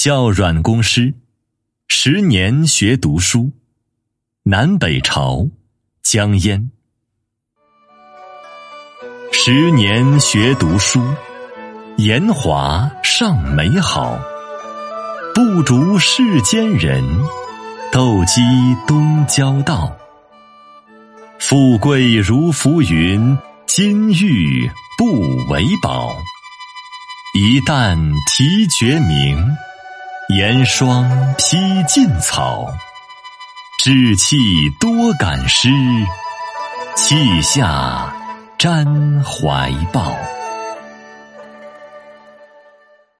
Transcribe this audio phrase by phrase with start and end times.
[0.00, 1.12] 孝阮公诗，
[1.88, 3.50] 十年学读书。
[4.44, 5.48] 南北朝，
[6.04, 6.70] 江淹。
[9.32, 11.02] 十年学读书，
[11.96, 14.16] 言华尚美好。
[15.34, 17.02] 不逐世间人，
[17.90, 18.40] 斗鸡
[18.86, 19.98] 东郊道。
[21.40, 23.36] 富贵如浮云，
[23.66, 26.16] 金玉不为宝。
[27.34, 29.44] 一旦啼绝鸣，
[30.28, 31.08] 严霜
[31.38, 32.66] 披劲草。
[33.82, 34.36] 志气
[34.78, 35.70] 多感诗，
[36.94, 38.12] 气下
[38.58, 40.14] 沾怀抱。